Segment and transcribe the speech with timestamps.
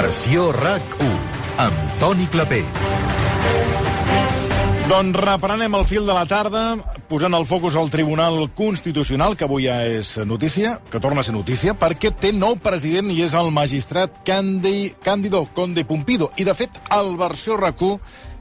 [0.00, 1.10] Versió RAC1
[1.60, 2.99] amb Toni Clapés.
[4.90, 6.60] Doncs reprenem el fil de la tarda,
[7.06, 11.34] posant el focus al Tribunal Constitucional, que avui ja és notícia, que torna a ser
[11.36, 16.32] notícia, perquè té nou president i és el magistrat Candi, Cándido Conde Pumpido.
[16.42, 18.00] I, de fet, el versió RAC1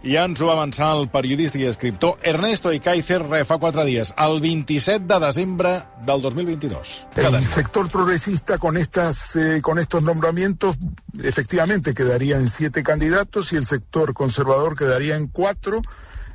[0.09, 4.41] ja ens ho va avançar el periodista i escriptor Ernesto Icaizer fa quatre dies, el
[4.41, 6.97] 27 de desembre del 2022.
[7.29, 10.78] El sector progresista con, estas, eh, con estos nombramientos
[11.21, 15.84] efectivamente quedaría en siete candidatos y el sector conservador quedaría en cuatro,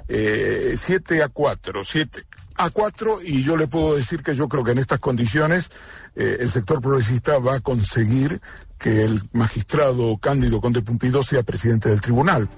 [0.08, 2.22] eh, siete a cuatro, siete
[2.56, 5.70] a cuatro y yo le puedo decir que yo creo que en estas condiciones
[6.14, 8.40] eh, el sector progresista va a conseguir
[8.84, 12.50] que el magistrado Cándido Conde Pumpido sea presidente del tribunal.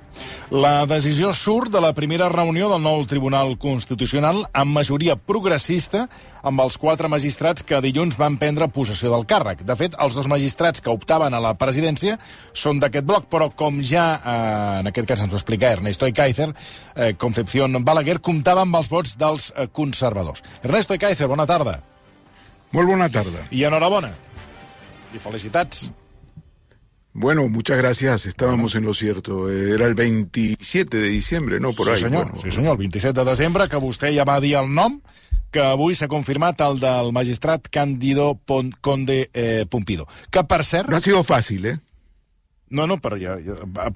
[0.51, 6.09] La decisió surt de la primera reunió del nou Tribunal Constitucional amb majoria progressista
[6.43, 9.63] amb els quatre magistrats que dilluns van prendre possessió del càrrec.
[9.63, 12.17] De fet, els dos magistrats que optaven a la presidència
[12.51, 16.49] són d'aquest bloc, però com ja eh, en aquest cas ens ho explica Ernesto Icaizer,
[16.97, 20.43] eh, Concepción Balaguer comptava amb els vots dels eh, conservadors.
[20.65, 21.77] Ernesto Icaizer, bona tarda.
[22.75, 23.47] Molt bona tarda.
[23.55, 24.11] I enhorabona.
[25.15, 25.87] I felicitats.
[27.19, 28.27] Bueno, muchas gracias.
[28.27, 29.51] Estábamos en lo cierto.
[29.51, 31.73] Era el 27 de diciembre, ¿no?
[31.73, 32.01] Por sí, ahí.
[32.01, 34.99] senyor, Bueno, sí, senyor, el 27 de desembre, que vostè ja va dir el nom,
[35.51, 40.05] que avui s'ha confirmat el del magistrat Cándido Pon Conde eh, Pumpido.
[40.31, 40.93] Que, per cert...
[40.93, 41.79] No ha sido fácil, ¿eh?
[42.69, 43.89] No, no, però ja, ja,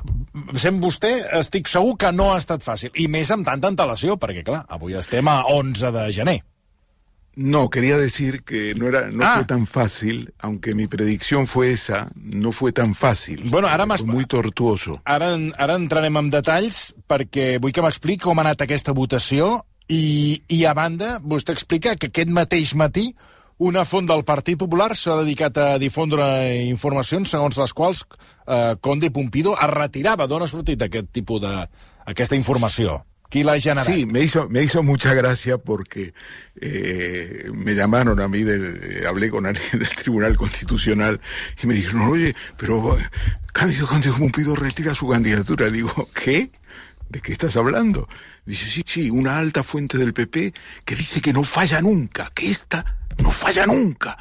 [0.56, 2.94] sent vostè, estic segur que no ha estat fàcil.
[2.96, 6.38] I més amb tanta antelació, perquè, clar, avui estem a 11 de gener.
[7.42, 9.36] No, quería decir que no era, no Ah.
[9.36, 13.48] fue tan fácil, aunque mi predicción fue esa, no fue tan fácil.
[13.48, 15.00] Bueno, ara m'has- muy tortuoso.
[15.06, 20.42] Ara, ara entrarem en detalls perquè vull que m'expliqui com ha anat aquesta votació i,
[20.48, 23.14] i a banda, vostè explica que aquest mateix matí
[23.56, 26.24] una font del Partit Popular s'ha dedicat a difondre
[26.68, 28.04] informacions segons les quals
[28.46, 30.26] eh, Conde Pumpido es retirava.
[30.26, 31.54] D'on ha sortit aquest tipus de...
[32.04, 33.00] aquesta informació?
[33.84, 36.12] Sí, me hizo, me hizo mucha gracia porque
[36.60, 41.20] eh, me llamaron a mí, del- eh, hablé con alguien del Tribunal Constitucional
[41.62, 42.96] y me dijeron, oye, pero
[43.52, 45.70] Cándido Conde Pumpido retira su candidatura.
[45.70, 46.50] Digo, ¿qué?
[47.08, 48.08] ¿De qué estás hablando?
[48.46, 50.52] Dice, sí, sí, una alta fuente del PP
[50.84, 54.16] que dice que no falla nunca, que esta no falla nunca,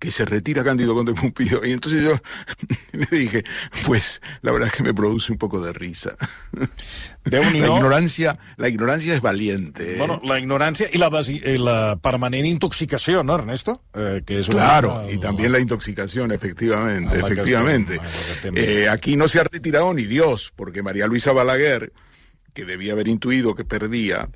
[0.00, 1.60] que se retira Cándido Conde Pumpido.
[1.62, 2.14] Y entonces yo
[2.92, 3.44] le dije,
[3.86, 6.16] pues la verdad es que me produce un poco de risa.
[7.24, 7.76] La Déu-n'hi-do.
[7.76, 9.94] ignorancia, la ignorancia es valiente.
[9.94, 9.98] ¿eh?
[9.98, 13.82] Bueno, la ignorància i la, desi- i la permanent intoxicació, no, Ernesto?
[13.92, 18.00] Eh, que és una Claro, y también la intoxicación, efectivamente, la efectivamente.
[18.32, 18.60] estem, la.
[18.62, 21.92] Eh, aquí no se ha retirado ni Dios, porque María Luisa Balaguer,
[22.54, 24.26] que debía haber intuido que perdía,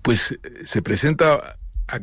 [0.00, 1.58] pues eh, se presenta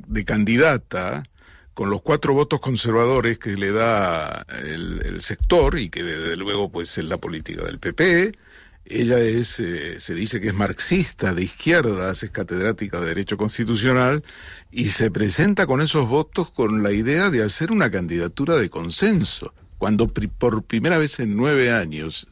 [0.05, 1.23] de candidata
[1.73, 6.97] con los cuatro votos conservadores que le da el, sector y que desde luego pues
[6.97, 8.37] es la política del PP.
[8.85, 14.23] Ella es, eh, se dice que es marxista, de izquierdas, es catedrática de Derecho Constitucional
[14.71, 19.53] y se presenta con esos votos con la idea de hacer una candidatura de consenso.
[19.77, 22.27] Cuando por primera vez en nueve años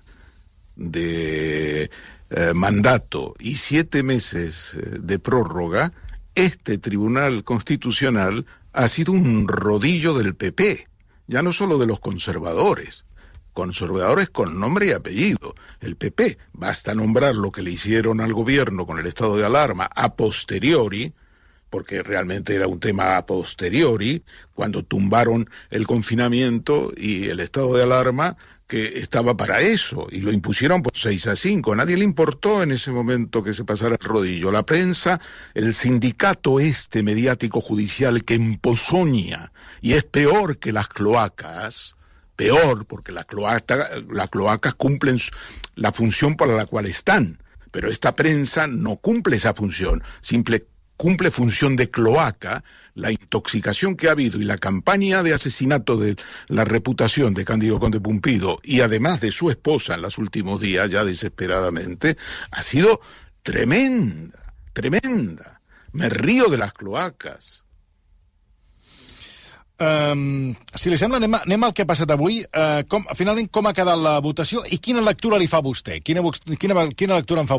[0.76, 1.90] de
[2.30, 5.94] eh, mandato y siete meses eh, de prórroga,
[6.36, 10.88] este Tribunal Constitucional ha sido un rodillo del PP,
[11.28, 13.06] ya no solo de los conservadores,
[13.54, 15.56] conservadores con nombre y apellido.
[15.80, 19.90] El PP, basta nombrar lo que le hicieron al gobierno con el estado de alarma
[19.94, 21.14] a posteriori,
[21.72, 24.24] porque realmente era un tema a posteriori,
[24.54, 28.38] cuando tumbaron el confinamiento y el estado de alarma
[28.68, 31.74] que estaba para eso, y lo impusieron por 6 a 5.
[31.74, 34.52] A nadie le importó en ese momento que se pasara el rodillo.
[34.52, 35.20] La prensa,
[35.54, 41.96] el sindicato este mediático judicial que empozoña, y es peor que las cloacas,
[42.36, 45.20] peor, porque las cloaca- las cloacas cumplen
[45.76, 50.66] la función para la cual están, pero esta prensa no cumple esa función, simple
[51.02, 52.64] cumple función de cloaca,
[52.94, 56.16] la intoxicación que ha habido y la campaña de asesinato de
[56.48, 60.92] la reputación de Cándido Conde Pumpido y además de su esposa en los últimos días,
[60.92, 62.18] ya desesperadamente,
[62.52, 63.02] ha sido
[63.42, 65.60] tremenda, tremenda.
[65.92, 67.64] Me río de las cloacas.
[69.80, 72.44] Um, si li sembla, anem, anem al que ha passat avui.
[72.54, 75.98] Uh, com, finalment, com ha quedat la votació i quina lectura li fa vostè?
[76.06, 76.22] Quina,
[76.62, 77.58] quina, quina lectura en fa?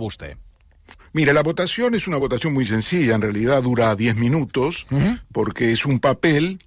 [1.15, 4.87] Mire, la votación es una votación muy sencilla, en realidad dura 10 minutos,
[5.31, 6.59] porque es un papel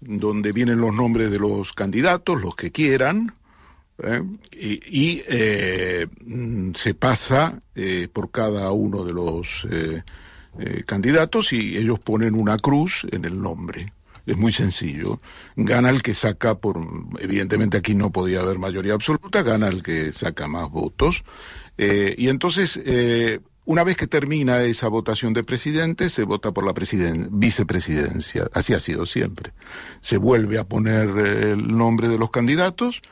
[0.00, 3.34] donde vienen los nombres de los candidatos, los que quieran,
[4.02, 4.22] ¿eh?
[4.52, 9.66] y, y, eh, mm, se pasa eh, por cada uno de los
[10.86, 13.92] candidatos y ellos ponen una cruz en el nombre.
[14.26, 15.20] Es muy sencillo.
[15.56, 16.78] Gana el que saca por,
[17.18, 21.24] evidentemente aquí no podía haber mayoría absoluta, gana el que saca más votos.
[21.78, 22.78] Y entonces,
[23.64, 26.74] una vez que termina esa votación de presidente, se vota por la
[27.30, 28.50] vicepresidencia.
[28.52, 29.52] Así ha sido siempre.
[30.00, 33.02] Se vuelve a poner eh, el nombre de los candidatos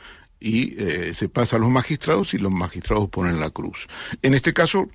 [0.42, 0.74] y
[1.12, 3.88] se pasa a los magistrados y los magistrados ponen la cruz.
[4.22, 4.88] En este caso,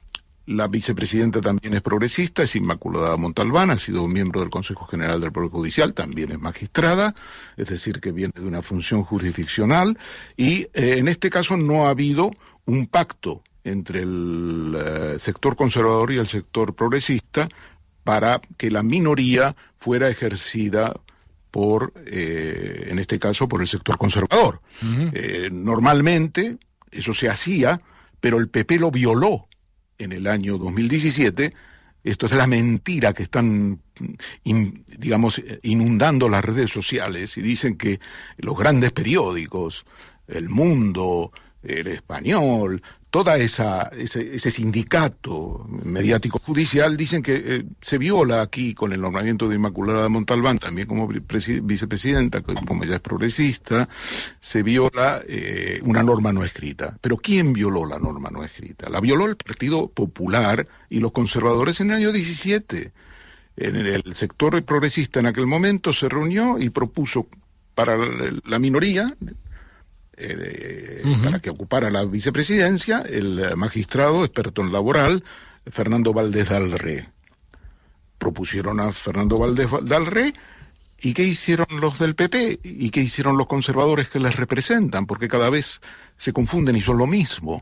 [0.45, 5.31] la vicepresidenta también es progresista, es Inmaculada Montalbán, ha sido miembro del Consejo General del
[5.31, 7.15] Poder Judicial, también es magistrada,
[7.57, 9.97] es decir, que viene de una función jurisdiccional,
[10.37, 12.31] y eh, en este caso no ha habido
[12.65, 17.49] un pacto entre el eh, sector conservador y el sector progresista
[18.03, 20.93] para que la minoría fuera ejercida
[21.51, 24.61] por, eh, en este caso, por el sector conservador.
[25.51, 26.57] normalmente
[26.91, 27.81] eso se hacía,
[28.19, 29.47] pero el PP lo violó
[29.97, 31.53] en el año 2017,
[32.05, 33.81] esto es la mentira que están,
[34.43, 37.99] digamos, inundando las redes sociales y dicen que
[38.37, 39.85] los grandes periódicos,
[40.27, 41.31] El Mundo,
[41.63, 42.83] El Español,
[43.15, 49.55] toda ese, sindicato mediático judicial dicen que eh, se viola aquí con el nombramiento de
[49.55, 53.87] Inmaculada Montalbán también como vicepresidenta como ella es progresista
[54.41, 56.97] se viola eh, una norma no escrita.
[56.99, 61.79] Pero quién violó la norma no escrita la violó el Partido Popular y los conservadores
[61.79, 62.91] en el año 17
[63.55, 67.27] en el sector progresista en aquel momento se reunió y propuso
[67.75, 69.15] para la minoría
[70.17, 75.23] eh, para que ocupara la vicepresidencia el magistrado experto en laboral
[75.65, 77.09] Fernando Valdés Dalré.
[78.17, 80.33] Propusieron a Fernando Valdés Dalré
[81.01, 82.61] ¿Y qué hicieron los del PP?
[82.63, 85.05] ¿Y qué hicieron los conservadores que les representan?
[85.05, 85.81] Porque cada vez
[86.17, 87.61] se confunden y son lo mismo.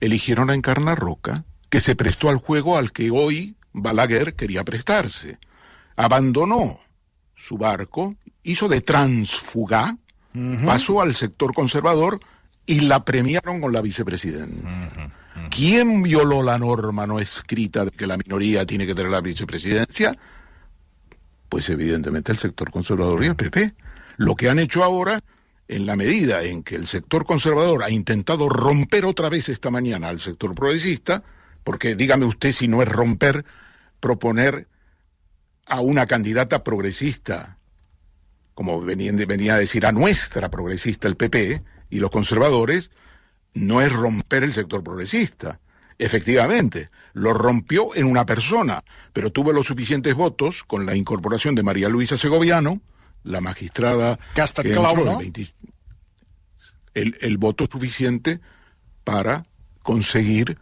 [0.00, 5.38] Eligieron a Encarna Roca, que se prestó al juego al que hoy Balaguer quería prestarse.
[5.96, 6.80] Abandonó
[7.36, 9.96] su barco, hizo de transfuga,
[10.64, 12.20] pasó al sector conservador
[12.66, 15.10] y la premiaron con la vicepresidenta.
[15.50, 20.16] ¿Quién violó la norma no escrita de que la minoría tiene que tener la vicepresidencia?
[21.48, 23.74] Pues evidentemente el sector conservador y el PP.
[24.18, 25.20] Lo que han hecho ahora,
[25.66, 30.08] en la medida en que el sector conservador ha intentado romper otra vez esta mañana
[30.08, 31.22] al sector progresista,
[31.64, 33.44] porque dígame usted si no es romper
[34.00, 34.68] proponer
[35.66, 37.57] a una candidata progresista
[38.58, 42.90] como venía a decir a nuestra progresista el PP y los conservadores,
[43.54, 45.60] no es romper el sector progresista.
[45.96, 48.82] Efectivamente, lo rompió en una persona,
[49.12, 52.80] pero tuvo los suficientes votos con la incorporación de María Luisa Segoviano,
[53.22, 55.20] la magistrada que entró,
[56.94, 58.40] el, el, voto suficiente
[59.04, 59.46] para
[59.84, 60.58] conseguir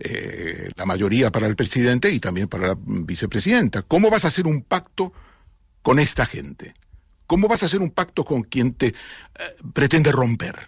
[0.00, 3.80] eh, la mayoría para el presidente y también para la vicepresidenta.
[3.80, 5.14] ¿Cómo vas a hacer un pacto
[5.80, 6.74] con esta gente?
[7.28, 8.94] ¿Cómo vas a hacer un pacto con quien te eh,
[9.74, 10.66] pretende romper?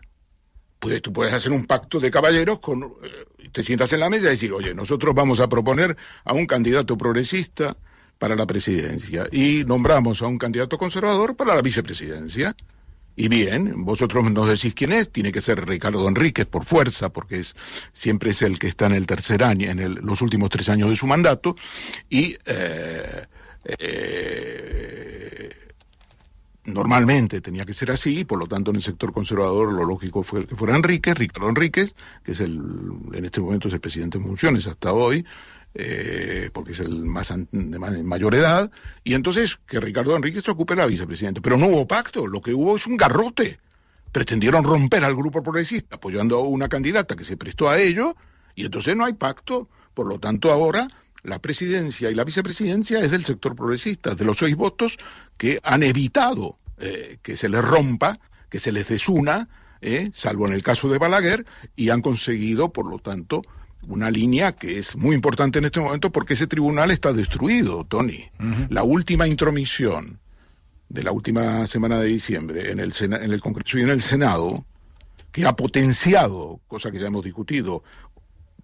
[0.78, 4.26] Pues tú puedes hacer un pacto de caballeros con eh, te sientas en la mesa
[4.26, 7.76] y decir, oye, nosotros vamos a proponer a un candidato progresista
[8.18, 12.54] para la presidencia y nombramos a un candidato conservador para la vicepresidencia.
[13.16, 17.38] Y bien, vosotros nos decís quién es, tiene que ser Ricardo Enríquez por fuerza, porque
[17.38, 17.56] es,
[17.94, 20.96] siempre es el que está en el tercer año, en los últimos tres años de
[20.96, 21.56] su mandato,
[22.10, 23.26] y eh,
[26.64, 30.46] normalmente tenía que ser así, por lo tanto en el sector conservador lo lógico fue
[30.46, 32.60] que fuera Enrique, Ricardo Enríquez, que es el,
[33.12, 35.24] en este momento es el presidente en funciones hasta hoy,
[35.74, 38.70] eh, porque es el más de mayor edad,
[39.04, 41.40] y entonces que Ricardo Enríquez se ocupe la vicepresidenta.
[41.40, 43.60] Pero no hubo pacto, lo que hubo es un garrote.
[44.12, 48.16] Pretendieron romper al grupo progresista apoyando a una candidata que se prestó a ello,
[48.54, 49.68] y entonces no hay pacto.
[49.94, 50.88] Por lo tanto, ahora
[51.22, 54.96] la presidencia y la vicepresidencia es del sector progresista, de los seis votos
[55.40, 58.18] que han evitado eh, que se les rompa,
[58.50, 59.48] que se les desuna,
[59.80, 63.40] eh, salvo en el caso de Balaguer, y han conseguido, por lo tanto,
[63.88, 68.22] una línea que es muy importante en este momento porque ese tribunal está destruido, Tony.
[68.68, 70.20] La última intromisión
[70.90, 74.66] de la última semana de diciembre en el, en el Congreso y en el Senado,
[75.32, 77.82] que ha potenciado, cosa que ya hemos discutido,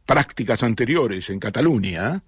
[0.04, 2.23] prácticas anteriores en Cataluña,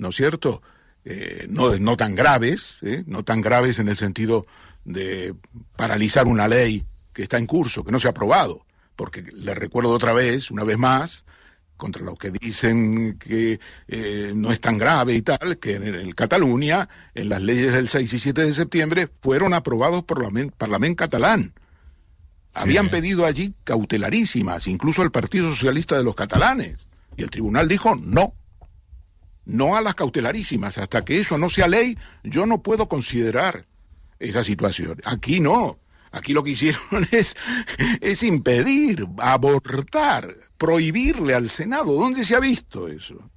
[0.00, 0.62] ¿no es cierto?
[1.08, 3.04] Eh, no, no tan graves, ¿eh?
[3.06, 4.44] no tan graves en el sentido
[4.84, 5.36] de
[5.76, 9.90] paralizar una ley que está en curso, que no se ha aprobado, porque le recuerdo
[9.90, 11.24] otra vez, una vez más,
[11.76, 16.88] contra los que dicen que eh, no es tan grave y tal, que en, Cataluña,
[17.14, 21.54] en las leyes del 6 y 7 de septiembre, fueron aprobados por el Parlamento catalán.
[22.52, 27.94] Habían pedido allí cautelarísimas, incluso el Partido Socialista de los catalanes, y el tribunal dijo
[27.94, 28.34] no,
[29.46, 30.76] no a las cautelarísimas.
[30.76, 33.66] Hasta que eso no sea ley, yo no puedo considerar
[34.18, 35.00] esa situación.
[35.04, 35.78] Aquí no.
[36.12, 37.36] Aquí lo que hicieron es,
[38.00, 41.94] es impedir, abortar, prohibirle al Senado.
[41.94, 43.30] ¿Dónde se ha visto eso?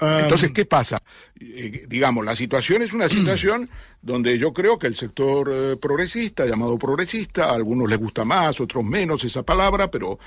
[0.00, 0.98] Entonces, ¿qué pasa?
[1.44, 3.68] Eh, digamos, la situación es una situación
[4.02, 8.60] donde yo creo que el sector eh, progresista, llamado progresista, a algunos les gusta más,
[8.60, 10.18] otros menos esa palabra, pero,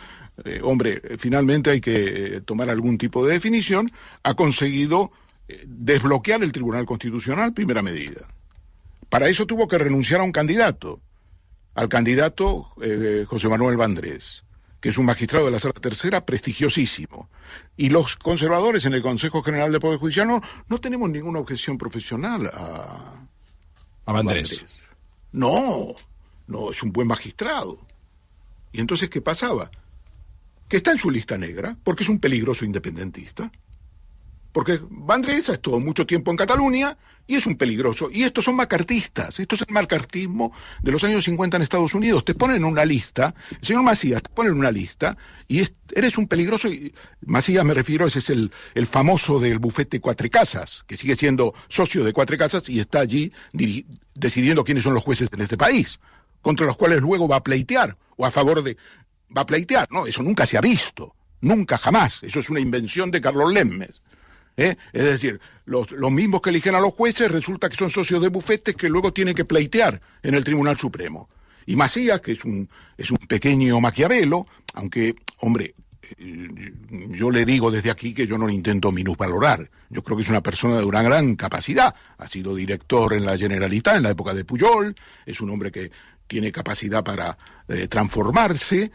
[0.43, 3.91] eh, hombre, finalmente hay que tomar algún tipo de definición,
[4.23, 5.11] ha conseguido
[5.65, 8.27] desbloquear el Tribunal Constitucional, primera medida.
[9.09, 10.99] Para eso tuvo que renunciar a un candidato,
[11.75, 12.71] al candidato
[13.27, 14.44] José Manuel Vandrés
[14.85, 17.27] que es un magistrado de la Sala Tercera prestigiosísimo.
[17.75, 22.51] Y los conservadores en el Consejo General de Poder Judicial no, tenemos ninguna objeción profesional
[22.53, 23.27] a,
[24.05, 24.63] a Bandrés.
[25.31, 25.95] No,
[26.45, 27.79] no, es un buen magistrado.
[28.73, 29.71] ¿Y entonces qué pasaba?
[30.67, 33.51] Que está en su lista negra, porque es un peligroso independentista.
[34.55, 36.97] Porque Vandrés ha estado mucho tiempo en Cataluña
[37.27, 38.09] y es un peligroso.
[38.09, 39.37] Y estos son macartistas.
[39.37, 42.23] Esto es el macartismo de los años 50 en Estados Unidos.
[42.23, 45.17] Te ponen en una lista, el señor Macías te pone en una lista
[45.49, 46.69] y eres un peligroso.
[46.69, 46.93] Y,
[47.25, 51.53] Macías me refiero, ese es el, el famoso del bufete Cuatro Casas, que sigue siendo
[51.67, 53.33] socio de Cuatro Casas y está allí
[54.13, 55.99] decidiendo quiénes son los jueces en este país,
[56.41, 58.77] contra los cuales luego va a pleitear o a favor de.
[59.35, 59.89] Va a pleitear.
[59.91, 61.13] No, eso nunca se ha visto.
[61.41, 62.23] Nunca, jamás.
[62.23, 64.01] Eso es una invención de Carlos Lemmes.
[64.57, 64.77] ¿Eh?
[64.93, 68.75] Es decir, los, mismos que eligen a los jueces resulta que son socios de bufetes
[68.75, 71.29] que luego tienen que pleitear en el Tribunal Supremo.
[71.65, 74.45] Y Macías, que es un, es un pequeño maquiavelo,
[74.75, 75.73] aunque, hombre,
[76.19, 76.73] eh,
[77.09, 79.69] yo le digo desde aquí que yo no lo intento minusvalorar.
[79.89, 81.95] Yo creo que es una persona de una gran capacidad.
[82.17, 84.95] Ha sido director en la Generalitat en la época de Puyol.
[85.25, 85.91] Es un hombre que
[86.27, 88.91] tiene capacidad para eh, transformarse,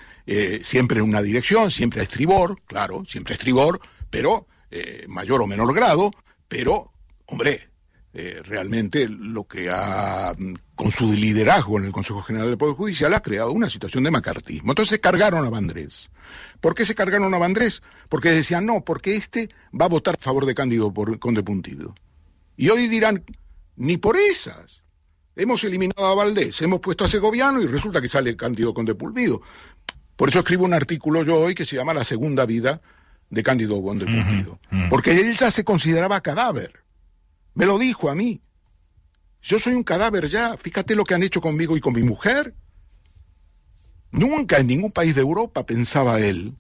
[0.63, 5.47] siempre en una dirección, siempre a estribor, claro, siempre a estribor, pero eh, mayor o
[5.47, 6.11] menor grado,
[6.49, 6.93] pero,
[7.27, 7.71] hombre,
[8.13, 10.35] eh, realmente lo que ha,
[10.75, 14.11] con su liderazgo en el Consejo General del Poder Judicial, ha creado una situación de
[14.11, 14.73] macartismo.
[14.73, 16.11] Entonces se cargaron a Vandrés.
[16.61, 17.83] ¿Por qué se cargaron a Vandrés?
[18.09, 19.49] Porque decían, no, porque este
[19.79, 21.95] va a votar a favor de Cándido por, Conde Puntido.
[22.57, 23.25] Y hoy dirán,
[23.77, 24.83] ni por esas.
[25.37, 29.41] Hemos eliminado a Valdés, hemos puesto a Segoviano y resulta que sale Cándido Conde Pulvido.
[30.17, 32.83] Por eso escribo un artículo yo hoy que se llama La segunda vida
[33.31, 34.59] de Cándido Conde Pumpido.
[34.91, 36.73] Porque él ya se consideraba cadáver.
[37.55, 38.41] Me lo dijo a mí.
[39.43, 40.57] Yo soy un cadáver ya.
[40.57, 42.55] Fíjate lo que han hecho conmigo y con mi mujer.
[44.11, 46.57] Nunca en ningún país de Europa, pensaba él,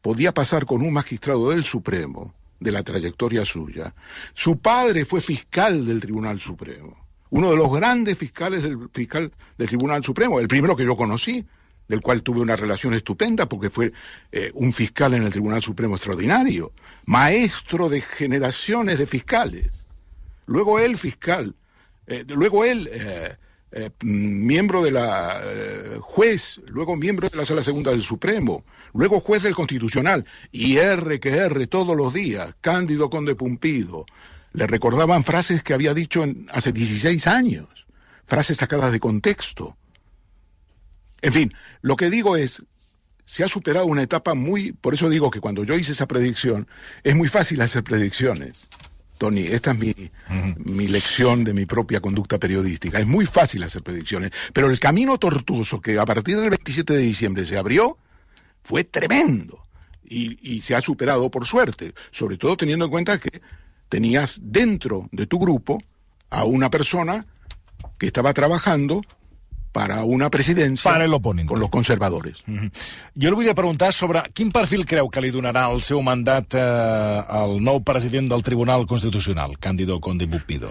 [0.00, 3.94] podía pasar con un magistrado del Supremo de la trayectoria suya.
[4.34, 6.96] Su padre fue fiscal del Tribunal Supremo,
[7.30, 11.44] uno de los grandes fiscales del, fiscal del Tribunal Supremo, el primero que yo conocí,
[11.88, 13.92] del cual tuve una relación estupenda porque fue
[14.32, 16.72] eh, un fiscal en el Tribunal Supremo extraordinario,
[17.06, 19.84] maestro de generaciones de fiscales.
[20.46, 21.54] Luego él fiscal,
[22.06, 23.36] eh, luego él eh,
[24.02, 25.42] miembro de la
[26.00, 31.18] juez, luego miembro de la Sala Segunda del Supremo, luego juez del Constitucional, y R
[31.18, 34.06] que R todos los días, Cándido Conde Pumpido.
[34.52, 37.66] Le recordaban frases que había dicho hace 16 años,
[38.26, 39.76] frases sacadas de contexto
[41.24, 42.62] en fin, lo que digo es,
[43.24, 46.68] se ha superado una etapa muy, por eso digo que cuando yo hice esa predicción,
[47.02, 48.68] es muy fácil hacer predicciones.
[49.16, 49.94] Tony, esta es mi,
[50.58, 52.98] mi, lección de mi propia conducta periodística.
[52.98, 56.98] Es muy fácil hacer predicciones, pero el camino tortuoso que a partir del 27 de
[56.98, 57.96] diciembre se abrió
[58.62, 59.64] fue tremendo
[60.04, 63.40] y, y se ha superado por suerte, sobre todo teniendo en cuenta que
[63.88, 65.78] tenías dentro de tu grupo
[66.28, 67.24] a una persona
[67.98, 69.00] que estaba trabajando
[69.74, 71.10] para una presidencia para el
[71.46, 72.44] con los conservadores.
[72.46, 72.70] Mm -hmm.
[73.20, 76.60] Jo li volia preguntar sobre quin perfil creu que li donarà el seu mandat eh,
[77.40, 80.70] al nou president del Tribunal Constitucional, Cándido Conde Bupido.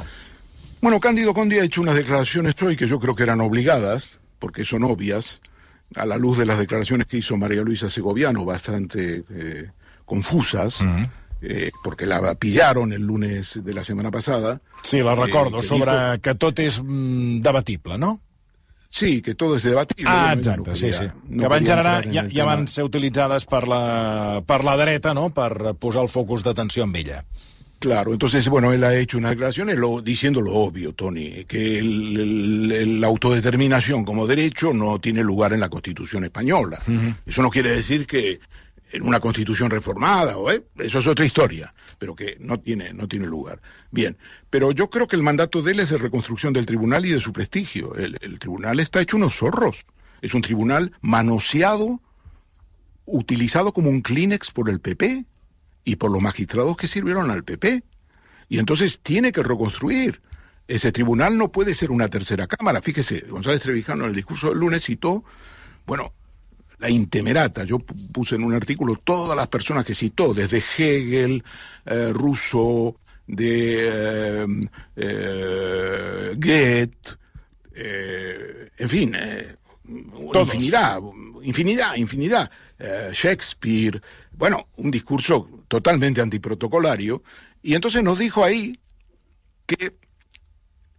[0.81, 4.63] Bueno, Cándido Conde ha hecho unas declaraciones hoy que yo creo que eran obligadas, porque
[4.63, 5.41] son obvias,
[5.95, 9.69] a la luz de las declaraciones que hizo María Luisa Segoviano, bastante eh,
[10.05, 10.81] confusas.
[10.81, 11.09] Mm -hmm.
[11.45, 14.61] Eh, porque la pillaron el lunes de la semana pasada.
[14.81, 16.21] Sí, la recordo, eh, sobre dijo...
[16.21, 18.21] que tot és mm, debatible, no?
[18.93, 20.11] Sí, que tot és debatible.
[20.11, 21.07] Ah, exacte, no sí, sí.
[21.29, 25.31] No que van generar, ja, ja van ser utilitzades per la, per la dreta, ¿no?,
[25.33, 27.23] per posar el focus d'atenció en ella.
[27.79, 32.71] Claro, entonces, bueno, él ha hecho una declaración lo, diciendo lo obvio, Tony, que el,
[32.71, 36.79] el, la autodeterminación como derecho no tiene lugar en la Constitución española.
[36.87, 37.15] Uh -huh.
[37.25, 38.39] Eso no quiere decir que
[38.93, 40.63] en una constitución reformada, ¿o, eh?
[40.77, 43.59] eso es otra historia, pero que no tiene, no tiene lugar.
[43.89, 44.15] Bien,
[44.51, 47.19] pero yo creo que el mandato de él es de reconstrucción del tribunal y de
[47.19, 47.95] su prestigio.
[47.95, 49.85] El, tribunal está hecho unos zorros.
[50.21, 52.01] Es un tribunal manoseado,
[53.05, 55.25] utilizado como un Kleenex por el PP
[55.85, 57.83] y por los magistrados que sirvieron al PP.
[58.47, 60.21] Y entonces tiene que reconstruir.
[60.67, 62.81] ese tribunal no puede ser una tercera cámara.
[62.81, 65.23] Fíjese, González Trevijano en el discurso del lunes citó,
[65.87, 66.13] bueno,
[66.83, 67.63] la intemerata.
[67.63, 71.41] Yo puse en un artículo todas las personas que citó, desde Hegel,
[71.85, 74.47] eh, Rousseau, de eh,
[74.97, 77.17] eh, Goethe,
[77.73, 79.55] eh, en fin, eh,
[79.87, 80.99] infinidad,
[81.41, 82.51] infinidad, infinidad.
[83.13, 84.01] Shakespeare,
[84.33, 87.23] bueno, un discurso totalmente antiprotocolario.
[87.61, 88.77] Y entonces nos dijo ahí
[89.65, 89.95] que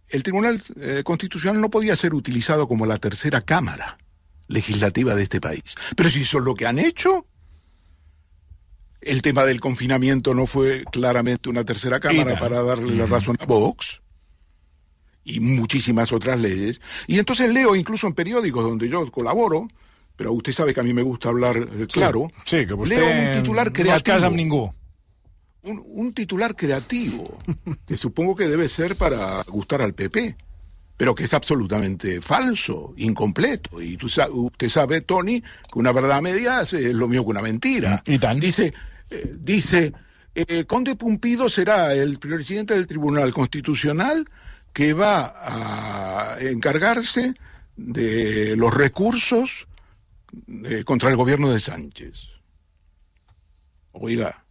[0.09, 0.63] el Tribunal
[1.03, 3.99] Constitucional no podía ser utilizado como la tercera cámara
[4.47, 5.75] legislativa de este país.
[5.95, 7.25] Pero si eso es lo que han hecho,
[9.01, 13.45] el tema del confinamiento no fue claramente una tercera cámara para darle la razón a
[13.45, 14.01] Vox
[15.23, 16.81] y muchísimas otras leyes.
[17.07, 19.67] Y entonces leo incluso en periódicos donde yo colaboro,
[20.15, 23.05] pero usted sabe que a mí me gusta hablar eh, claro, Sí, que vostè leo
[23.05, 24.73] un titular no creativo.
[25.63, 27.37] un, un titular creativo,
[27.87, 30.37] que supongo que debe ser para gustar al PP,
[30.97, 33.81] pero que es absolutamente falso, incompleto.
[33.81, 38.01] Y tú usted sabe, Tony, que una verdad media es lo mismo que una mentira.
[38.05, 38.39] Y tant.
[38.39, 38.73] Dice,
[39.09, 39.93] eh, dice
[40.35, 44.25] eh, Conde Pumpido será el presidente del Tribunal Constitucional
[44.73, 45.33] que va
[46.33, 47.33] a encargarse
[47.77, 49.67] de los recursos
[50.65, 52.27] eh, contra el gobierno de Sánchez.
[53.93, 54.43] Oiga,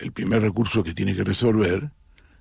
[0.00, 1.90] el primer recurso que tiene que resolver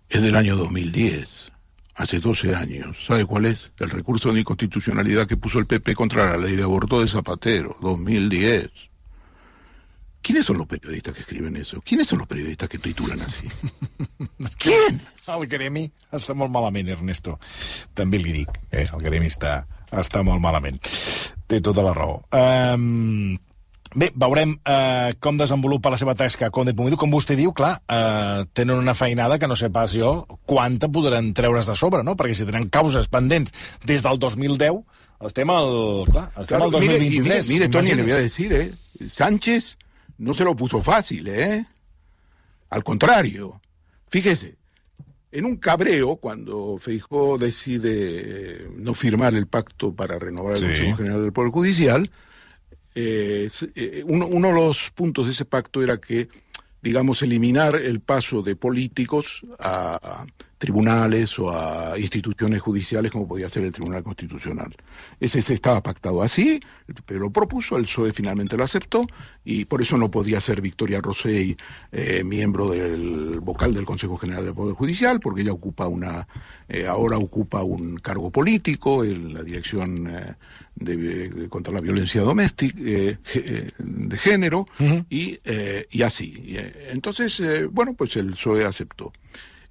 [0.09, 1.51] es del año 2010,
[1.95, 3.05] hace 12 años.
[3.05, 3.71] ¿Sabe cuál es?
[3.79, 7.77] El recurso de inconstitucionalidad que puso el PP contra la ley de aborto de Zapatero,
[7.81, 8.69] 2010.
[10.21, 11.81] ¿Quiénes son los periodistas que escriben eso?
[11.85, 13.47] ¿Quiénes son los periodistas que titulan así?
[14.57, 15.01] ¿Quién?
[15.27, 17.37] El gremi està molt malament, Ernesto.
[17.93, 18.85] També li dic, eh?
[18.85, 19.59] el gremi està,
[19.93, 20.81] està molt malament.
[21.45, 21.93] Tota la
[23.93, 26.97] bé, veurem uh, com desenvolupa la seva tasca Conde Pumido.
[26.97, 31.33] Com vostè diu, clar, uh, tenen una feinada que no sé pas jo quanta podran
[31.37, 32.15] treure's de sobre, no?
[32.17, 33.53] Perquè si tenen causes pendents
[33.85, 34.81] des del 2010,
[35.25, 37.47] estem al, clar, estem Claro, al mire, y 2023.
[37.49, 38.73] mire, mire, Tony, le voy a decir, ¿eh?
[39.07, 39.77] Sánchez
[40.17, 41.65] no se lo puso fácil, ¿eh?
[42.69, 43.61] Al contrario,
[44.09, 44.55] fíjese,
[45.31, 50.65] en un cabreo, cuando Feijó decide eh, no firmar el pacto para renovar el Sí.
[50.67, 52.09] Consejo General del Poder Judicial,
[52.95, 56.29] eh, se- eh, uno, uno de los puntos de ese pacto era que,
[56.81, 60.25] digamos, eliminar el paso de políticos a
[60.57, 64.75] tribunales o a instituciones judiciales como podía ser el Tribunal Constitucional.
[65.19, 66.59] Ese se estaba pactado así,
[67.05, 69.05] pero lo propuso, el PSOE finalmente lo aceptó
[69.43, 71.57] y por eso no podía ser Victoria Rosell
[71.91, 76.27] eh, miembro del vocal del Consejo General del Poder Judicial, porque ella ocupa una,
[76.69, 80.35] eh, ahora ocupa un cargo político en la dirección eh,
[80.75, 80.95] de,
[81.29, 84.65] de- contra la violencia doméstica de género
[85.09, 85.37] y,
[85.91, 86.33] y así.
[86.45, 86.57] Y,
[86.91, 87.41] entonces,
[87.71, 89.11] bueno, pues el PSOE aceptó.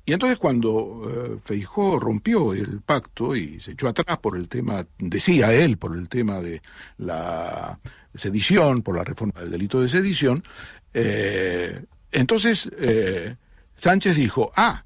[0.07, 4.87] Y entonces cuando eh, Feijó rompió el pacto y se echó atrás por el tema,
[4.99, 6.61] decía él, por el tema de
[6.99, 7.79] la
[8.15, 10.45] sedición, por la reforma del delito de sedición,
[10.93, 13.37] eh, entonces eh,
[13.77, 14.85] Sánchez dijo, ah,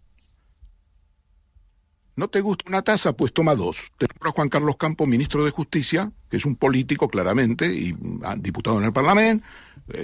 [2.15, 3.13] ¿no te gusta una taza?
[3.13, 3.91] Pues toma dos.
[3.99, 7.93] Te nombro a Juan Carlos Campos, ministro de Justicia, que es un político claramente, y
[8.23, 9.45] ah, diputado en el Parlamento,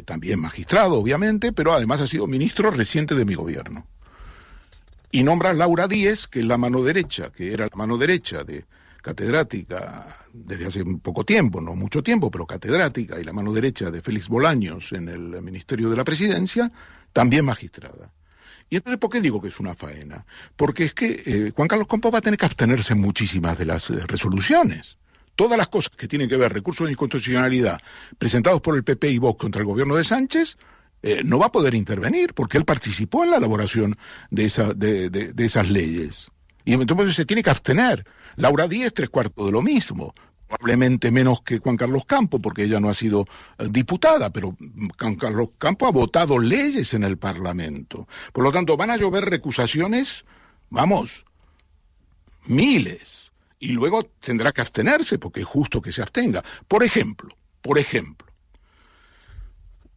[0.06, 3.86] también magistrado, obviamente, pero además ha sido ministro reciente de mi gobierno
[5.14, 8.42] y nombra a Laura Díez, que es la mano derecha, que era la mano derecha
[8.42, 8.64] de
[9.00, 14.02] catedrática desde hace poco tiempo, no mucho tiempo, pero catedrática, y la mano derecha de
[14.02, 16.72] Félix Bolaños en el Ministerio de la Presidencia,
[17.12, 18.10] también magistrada.
[18.68, 20.26] Y entonces, ¿por qué digo que es una faena?
[20.56, 23.66] Porque es que eh, Juan Carlos Campos va a tener que abstenerse en muchísimas de
[23.66, 24.96] las eh, resoluciones.
[25.36, 27.80] Todas las cosas que tienen que ver recursos de inconstitucionalidad
[28.18, 30.56] presentados por el PP y Vox contra el gobierno de Sánchez,
[31.06, 33.94] eh, no va a poder intervenir porque él participó en la elaboración
[34.30, 34.48] de,
[35.10, 36.30] de esas leyes.
[36.64, 38.06] Y entonces se tiene que abstener.
[38.36, 40.14] Laura Díez, tres cuartos de lo mismo.
[40.48, 43.26] Probablemente menos que Juan Carlos Campo, porque ella no ha sido
[43.58, 48.08] eh, diputada, pero mm, Juan Carlos Campo ha votado leyes en el Parlamento.
[48.32, 50.24] Por lo tanto, van a llover recusaciones,
[50.70, 51.26] vamos,
[52.46, 53.30] miles.
[53.58, 56.42] Y luego tendrá que abstenerse, porque es justo que se abstenga.
[56.66, 58.23] Por ejemplo, por ejemplo,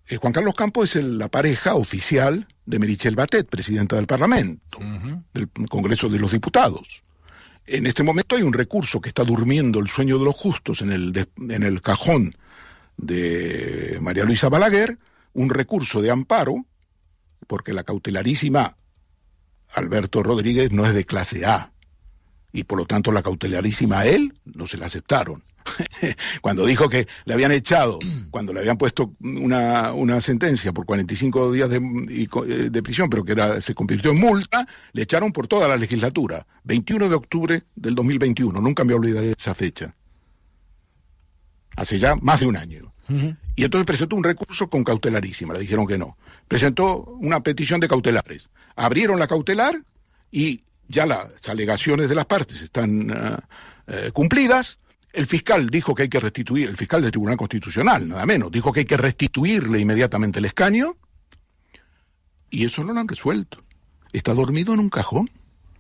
[0.10, 4.80] eh, Juan Carlos Campos es el- la pareja oficial de Merichel Batet, presidenta del Parlamento,
[5.34, 7.04] del Congreso de los Diputados.
[7.66, 10.92] En este momento hay un recurso que está durmiendo el sueño de los justos en
[10.92, 12.34] el, de- en el cajón
[12.96, 14.98] de María Luisa Balaguer,
[15.34, 16.66] un recurso de amparo,
[17.48, 18.76] porque la cautelarísima
[19.76, 21.72] Alberto Rodríguez no es de clase A,
[22.54, 25.44] y por lo tanto la cautelarísima a él no se la aceptaron.
[26.42, 28.00] cuando dijo que le habían echado,
[28.32, 33.24] cuando le habían puesto una, una sentencia por 45 días de, eh, de, prisión, pero
[33.24, 36.46] que era, se convirtió en multa, le echaron por toda la legislatura.
[36.64, 39.96] 21 de octubre del 2021, nunca me olvidaré de esa fecha.
[41.76, 42.94] Hace ya más de un año.
[43.56, 46.18] Y entonces presentó un recurso con cautelarísima, le dijeron que no.
[46.48, 48.50] Presentó una petición de cautelares.
[48.76, 49.82] Abrieron la cautelar
[50.30, 53.38] y ya las alegaciones de las partes están uh,
[53.88, 54.80] eh, cumplidas.
[55.18, 58.72] El fiscal dijo que hay que restituir, el fiscal del Tribunal Constitucional, nada menos, dijo
[58.72, 60.96] que hay que restituirle inmediatamente el escaño
[62.52, 63.64] y eso no lo han resuelto.
[64.14, 65.28] Está dormido en un cajón.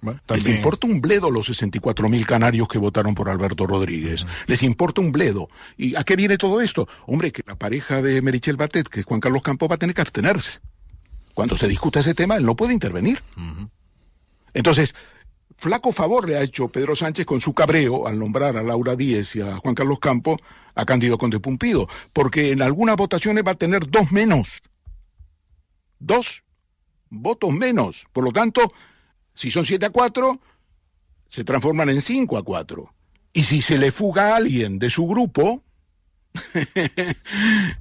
[0.02, 4.23] Bueno, Les importa un bledo los 64.000 canarios que votaron por Alberto Rodríguez.
[4.23, 4.47] Uh -huh.
[4.47, 5.50] Les importa un bledo.
[5.78, 6.88] ¿Y a qué viene todo esto?
[7.06, 9.93] Hombre, que la pareja de Merichel Batet, que es Juan Carlos Campos, va a tener
[9.93, 10.62] que abstenerse.
[11.36, 13.21] Cuando se discuta ese tema, él no puede intervenir.
[13.38, 13.69] Uh -huh.
[14.56, 14.95] Entonces,
[15.58, 19.36] flaco favor le ha hecho Pedro Sánchez con su cabreo al nombrar a Laura Díez
[19.36, 20.39] y a Juan Carlos Campos
[20.76, 24.62] a Cándido Conde Pumpido, porque en algunas votaciones va a tener dos menos.
[26.00, 26.43] Dos
[27.10, 28.06] votos menos.
[28.13, 28.72] Por lo tanto,
[29.34, 30.39] si son 7 a 4,
[31.30, 32.93] se transforman en 5 a 4.
[33.34, 35.63] Y si se le fuga a alguien de su grupo...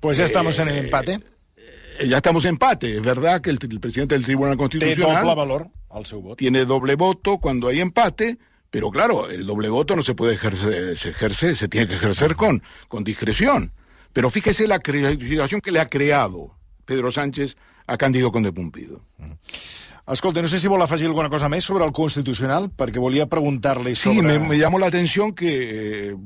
[0.01, 1.21] pues ya estamos en el empate.
[1.57, 2.97] Eh, ya estamos en empate.
[2.97, 5.37] Es verdad que el, el presidente del Tribunal Constitucional...
[5.37, 6.39] Valor al seu vot.
[6.39, 8.39] Tiene doble voto cuando hay empate,
[8.71, 12.37] pero claro, el doble voto no se puede ejercer, se ejerce, se tiene que ejercer
[12.37, 13.73] con, con discreción.
[14.13, 16.55] Pero fíjese la situación que le ha creado
[16.85, 17.57] Pedro Sánchez
[17.87, 19.01] a Cándido Conde Pumpido.
[20.07, 23.97] Escolta, no sé si vol afegir alguna cosa més sobre el Constitucional, perquè volia preguntar-li
[23.99, 24.21] sobre...
[24.21, 26.17] Sí, me, me llamó la atención que, eh,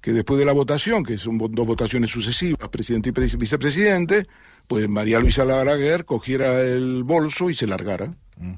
[0.00, 4.26] que después de la votación, que son dos votaciones sucesivas, presidente y vicepresidente,
[4.66, 8.12] pues María Luisa Laraguer cogiera el bolso y se largara.
[8.36, 8.54] Mm.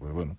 [0.00, 0.36] Pues bueno,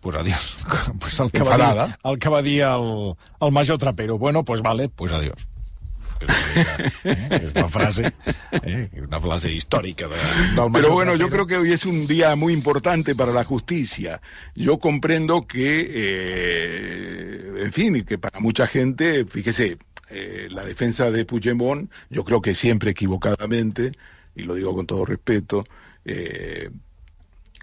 [0.00, 0.56] pues adiós.
[1.00, 4.18] Pues el que, va dir, el que va dir el, el major Trapero.
[4.18, 5.48] Bueno, pues vale, pues adiós.
[7.02, 8.12] Es una frase,
[8.62, 8.90] ¿eh?
[9.02, 10.06] una frase histórica.
[10.06, 10.14] De,
[10.72, 14.20] Pero bueno, yo creo que hoy es un día muy importante para la justicia.
[14.54, 19.78] Yo comprendo que, eh, en fin, que para mucha gente, fíjese,
[20.10, 23.92] eh, la defensa de Puigdemont, yo creo que siempre equivocadamente,
[24.36, 25.64] y lo digo con todo respeto,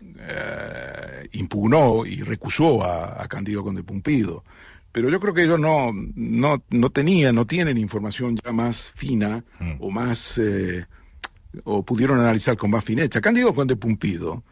[0.01, 4.43] eh, impugnó y recusó a, a Candido Conde Pumpido
[4.91, 9.43] pero yo creo que ellos no, no, no tenían, no tienen información ya más fina
[9.59, 9.73] mm.
[9.79, 10.85] o más, eh,
[11.63, 13.21] o pudieron analizar con más fineza.
[13.21, 14.43] Cándido Conde Pumpido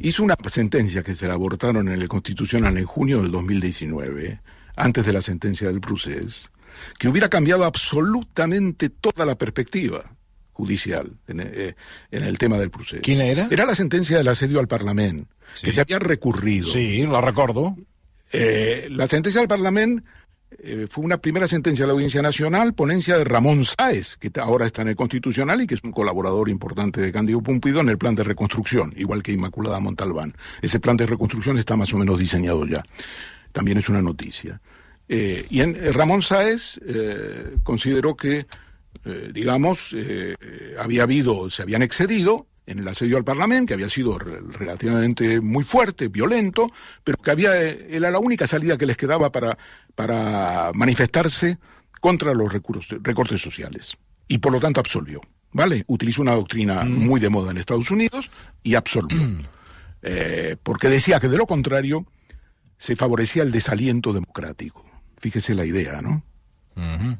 [0.00, 4.40] hizo una sentencia que se la abortaron en el Constitucional en junio del 2019,
[4.76, 6.50] antes de la sentencia del Procés,
[6.98, 10.04] que hubiera cambiado absolutamente toda la perspectiva
[10.56, 11.74] judicial en, eh,
[12.10, 13.00] en el tema del Procés.
[13.02, 13.46] ¿Quién era?
[13.50, 15.66] Era la sentencia del asedio al Parlamento, sí.
[15.66, 16.66] que se había recurrido.
[16.66, 17.76] Sí, lo recuerdo.
[18.32, 20.02] Eh, la sentencia del Parlamento
[20.58, 24.64] eh, fue una primera sentencia de la Audiencia Nacional, ponencia de Ramón Sáez, que ahora
[24.64, 27.98] está en el Constitucional y que es un colaborador importante de Cándido Pumpido en el
[27.98, 30.34] plan de reconstrucción, igual que Inmaculada Montalbán.
[30.62, 32.82] Ese plan de reconstrucción está más o menos diseñado ya.
[33.52, 34.58] También es una noticia.
[35.08, 36.80] Eh, y en, Ramón Sáez
[37.62, 38.46] consideró que,
[39.32, 39.94] digamos,
[40.78, 45.64] había habido, se habían excedido en el asedio al Parlamento, que había sido relativamente muy
[45.64, 46.70] fuerte, violento,
[47.04, 49.56] pero que había, era la única salida que les quedaba para,
[49.94, 51.58] para manifestarse
[52.00, 53.96] contra los recursos, recortes sociales.
[54.28, 55.20] Y por lo tanto absolvió.
[55.52, 55.84] ¿Vale?
[55.86, 57.06] Utilizó una doctrina mm.
[57.06, 58.30] muy de moda en Estados Unidos
[58.62, 59.18] y absolvió.
[60.02, 62.04] eh, porque decía que de lo contrario
[62.76, 64.84] se favorecía el desaliento democrático.
[65.18, 66.22] Fíjese la idea, ¿no?
[66.74, 67.18] Uh -huh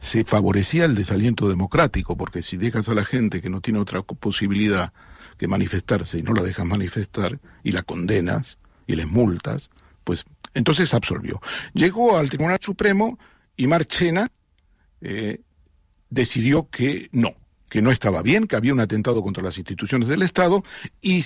[0.00, 4.02] se favorecía el desaliento democrático, porque si dejas a la gente que no tiene otra
[4.02, 4.92] posibilidad
[5.36, 9.70] que manifestarse y no la dejas manifestar y la condenas y les multas,
[10.04, 11.40] pues entonces absolvió.
[11.74, 13.18] Llegó al Tribunal Supremo
[13.56, 14.28] y Marchena
[15.00, 15.40] eh,
[16.10, 17.34] decidió que no,
[17.68, 20.62] que no estaba bien, que había un atentado contra las instituciones del Estado
[21.00, 21.24] y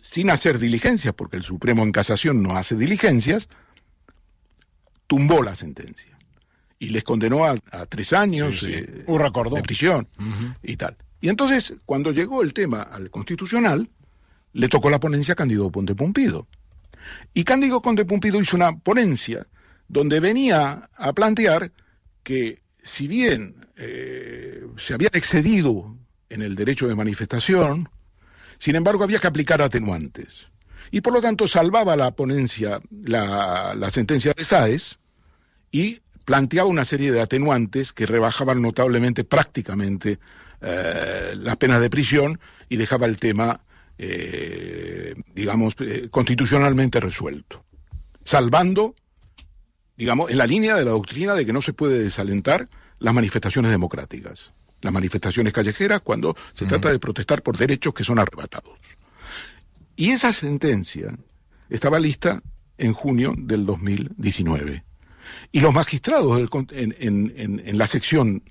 [0.00, 3.48] sin hacer diligencias, porque el Supremo en casación no hace diligencias,
[5.06, 6.11] tumbó la sentencia
[6.82, 8.72] y les condenó a, a tres años sí, sí.
[8.72, 10.56] Eh, de prisión uh -huh.
[10.64, 10.96] y tal.
[11.20, 13.88] Y entonces, cuando llegó el tema al constitucional,
[14.52, 16.48] le tocó la ponencia a Cándido Ponte Pumpido.
[17.34, 19.46] Y Cándido Conde Pumpido hizo una ponencia
[19.86, 21.70] donde venía a plantear
[22.24, 25.96] que si bien eh, se habían excedido
[26.30, 27.88] en el derecho de manifestación,
[28.58, 30.48] sin embargo había que aplicar atenuantes.
[30.90, 34.98] Y por lo tanto salvaba la ponencia, la, la sentencia de Sáez,
[35.70, 40.18] y planteaba una serie de atenuantes que rebajaban notablemente, prácticamente,
[40.60, 43.60] eh, las penas de prisión y dejaba el tema,
[43.98, 47.64] eh, digamos, eh, constitucionalmente resuelto,
[48.24, 48.94] salvando,
[49.96, 52.68] digamos, en la línea de la doctrina de que no se puede desalentar
[53.00, 58.20] las manifestaciones democráticas, las manifestaciones callejeras cuando se trata de protestar por derechos que son
[58.20, 58.78] arrebatados.
[59.96, 61.16] Y esa sentencia
[61.68, 62.40] estaba lista
[62.78, 64.84] en junio del 2019.
[65.52, 68.42] Y los magistrados en, la sección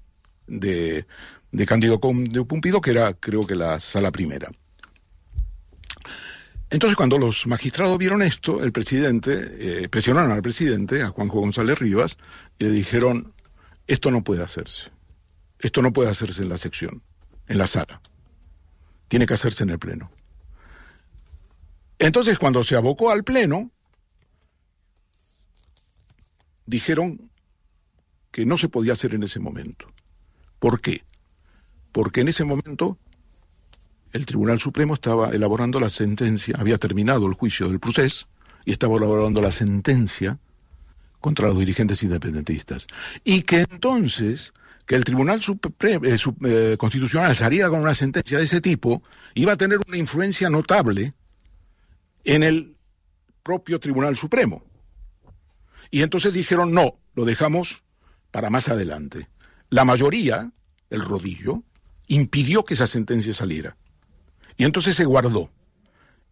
[0.47, 1.05] de,
[1.51, 4.51] de Cándido de Pumpido, que era creo que la sala primera.
[6.71, 11.77] Entonces, cuando los magistrados vieron esto, el presidente, eh, presionaron al presidente, a Juanjo González
[11.77, 12.17] Rivas,
[12.57, 13.33] y le dijeron,
[13.87, 14.89] esto no puede hacerse.
[15.59, 17.03] Esto no puede hacerse en la sección,
[17.47, 18.01] en la sala.
[19.09, 20.11] Tiene que hacerse en el pleno.
[21.99, 23.69] Entonces, cuando se abocó al pleno,
[26.65, 27.29] dijeron
[28.31, 29.87] que no se podía hacer en ese momento.
[30.59, 31.03] ¿Por qué?
[31.91, 32.97] Porque en ese momento
[34.13, 38.27] el Tribunal Supremo estaba elaborando la sentencia, había terminado el juicio del procés
[38.65, 40.39] y estaba elaborando la sentencia
[41.19, 42.87] contra los dirigentes independentistas.
[43.23, 44.53] Y que entonces
[44.85, 49.01] que el Tribunal eh, eh, Constitucional saliera con una sentencia de ese tipo
[49.35, 51.13] iba a tener una influencia notable
[52.23, 52.75] en el
[53.43, 54.63] propio Tribunal Supremo.
[55.91, 57.83] Y entonces dijeron, no, lo dejamos
[58.31, 59.27] para más adelante.
[59.69, 60.51] La mayoría,
[60.89, 61.63] el rodillo,
[62.07, 63.75] impidió que esa sentencia saliera.
[64.57, 65.51] Y entonces se guardó.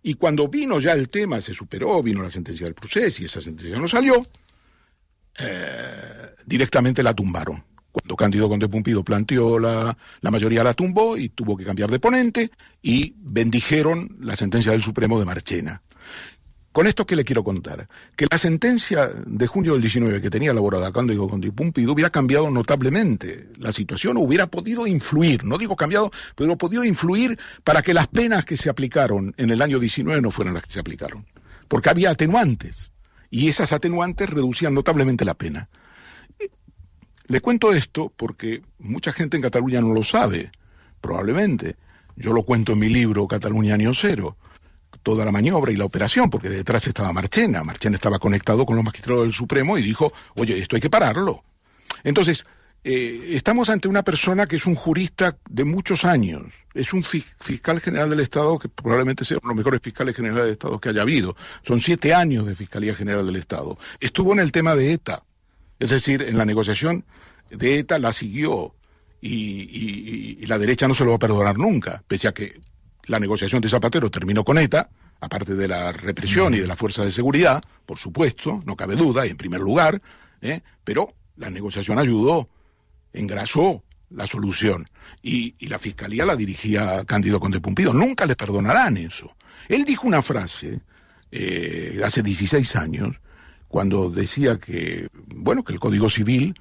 [0.02, 3.42] Y cuando vino ya el tema, se superó, vino la sentencia del proceso y esa
[3.42, 4.26] sentencia no salió,
[5.38, 7.64] eh, directamente la tumbaron.
[7.92, 12.00] Cuando Cándido Conde Pumpido planteó la, la mayoría la tumbó y tuvo que cambiar de
[12.00, 15.82] ponente y bendijeron la sentencia del Supremo de Marchena.
[16.72, 17.90] Con esto, ¿qué le quiero contar?
[18.16, 22.52] Que la sentencia de junio del 19 que tenía elaborada Cándido Conde Pumpido hubiera cambiado
[22.52, 28.08] notablemente la situación, hubiera podido influir, no digo cambiado, pero podido influir para que las
[28.08, 31.26] penas que se aplicaron en el año 19 no fueran las que se aplicaron.
[31.68, 32.92] Porque había atenuantes
[33.32, 35.70] y esas atenuantes reducían notablemente la pena.
[37.28, 40.52] Le cuento esto porque mucha gente en Cataluña no lo sabe,
[41.02, 41.78] probablemente.
[42.16, 44.38] Yo lo cuento en mi libro Cataluña Año Cero
[45.04, 47.64] toda la maniobra y la operación, porque detrás estaba Marchena.
[47.64, 51.44] Marchena estaba conectado con los magistrados del Supremo y dijo, oye, esto hay que pararlo.
[52.04, 52.46] Entonces,
[52.84, 57.82] eh, estamos ante una persona que es un jurista de muchos años, es un fiscal
[57.82, 60.90] general del Estado que probablemente sea uno de los mejores fiscales generales del Estado que
[60.90, 61.36] haya habido.
[61.68, 63.78] Son siete años de Fiscalía General del Estado.
[64.00, 65.24] Estuvo en el tema de ETA,
[65.78, 67.04] es decir, en la negociación
[67.50, 68.74] de ETA la siguió
[69.20, 72.62] y, y la derecha no se lo va a perdonar nunca, pese a que
[73.06, 77.04] la negociación de Zapatero terminó con ETA, aparte de la represión y de la fuerza
[77.04, 80.02] de seguridad, por supuesto, no cabe duda, y en primer lugar,
[80.42, 80.62] ¿eh?
[80.84, 82.50] pero la negociación ayudó,
[83.14, 84.86] engrasó la solución.
[85.22, 87.94] Y, la fiscalía la dirigía Cándido Conde Pumpido.
[87.94, 89.36] Nunca le perdonarán eso.
[89.68, 90.80] Él dijo una frase
[91.32, 93.20] eh, hace 16 años,
[93.68, 96.56] cuando decía que, bueno, que el Código Civil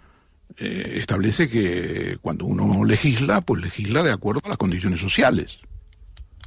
[0.59, 5.61] eh, establece que cuando uno legisla, pues legisla de acuerdo a las condiciones sociales.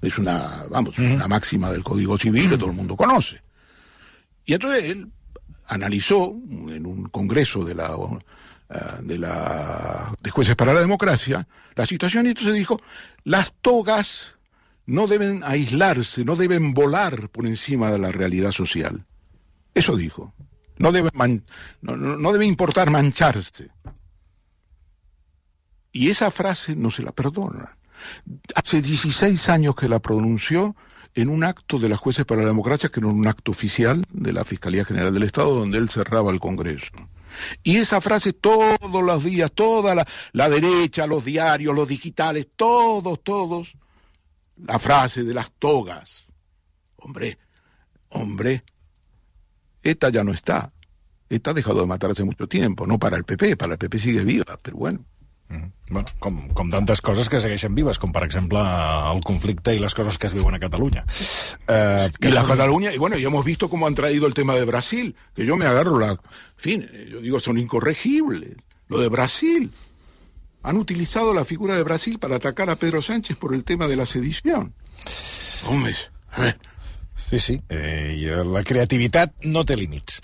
[0.01, 3.41] Es una, vamos, una máxima del Código Civil que todo el mundo conoce.
[4.45, 5.11] Y entonces él
[5.67, 7.95] analizó en un congreso de la
[8.69, 12.81] eh, de la de jueces para la democracia la situación y entonces dijo
[13.23, 14.35] las togas
[14.85, 19.05] no deben aislarse, no deben volar por encima de la realidad social.
[19.73, 20.33] Eso dijo.
[20.77, 21.11] No debe,
[21.81, 23.69] no, no debe importar mancharse.
[25.91, 27.77] Y esa frase no se la perdona.
[28.55, 30.75] Hace 16 años que la pronunció
[31.13, 34.03] en un acto de las jueces para la democracia, que no era un acto oficial
[34.11, 36.91] de la Fiscalía General del Estado, donde él cerraba el Congreso.
[37.63, 43.21] Y esa frase todos los días, toda la, la derecha, los diarios, los digitales, todos,
[43.23, 43.73] todos,
[44.57, 46.27] la frase de las togas.
[46.97, 47.37] Hombre,
[48.09, 48.63] hombre,
[49.83, 50.71] esta ya no está.
[51.29, 53.97] Esta ha dejado de matar hace mucho tiempo, no para el PP, para el PP
[53.97, 55.05] sigue viva, pero bueno.
[55.89, 59.95] Bueno, com, com tantes coses que segueixen vives, com per exemple el conflicte i les
[59.97, 61.03] coses que es viuen a Cataluña.
[61.67, 64.55] Eh, que y la Cataluña, y bueno, y hemos visto cómo han traído el tema
[64.55, 66.11] de Brasil, que yo me agarro la...
[66.11, 66.19] En
[66.55, 68.55] fin, yo digo, son incorregibles.
[68.87, 69.71] Lo de Brasil.
[70.63, 73.95] Han utilizado la figura de Brasil para atacar a Pedro Sánchez por el tema de
[73.95, 74.73] la sedición.
[75.67, 75.95] Hombre,
[76.31, 76.59] a ver,
[77.31, 80.17] Sí, sí, eh, i la creativitat no té límits.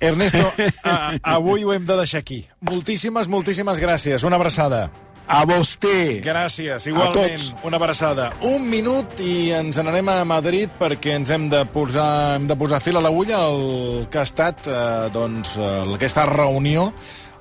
[0.00, 0.46] Ernesto,
[0.88, 0.94] a,
[1.36, 2.46] avui ho hem de deixar aquí.
[2.64, 4.24] Moltíssimes, moltíssimes gràcies.
[4.24, 4.86] Una abraçada.
[5.28, 6.22] A vostè.
[6.24, 7.44] Gràcies, igualment.
[7.66, 8.30] Una abraçada.
[8.48, 12.80] Un minut i ens n'anem a Madrid perquè ens hem de posar, hem de posar
[12.80, 14.80] fil a l'agulla el que ha estat eh,
[15.12, 15.58] doncs,
[15.98, 16.88] aquesta reunió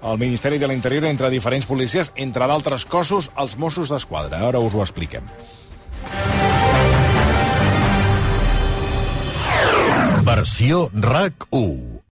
[0.06, 4.43] al Ministeri de l'Interior entre diferents policies, entre d'altres cossos, els Mossos d'Esquadra.
[4.49, 5.23] Ara us ho expliquem.
[10.36, 12.04] Versió RAC 1